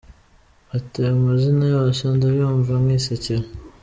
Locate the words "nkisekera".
2.83-3.45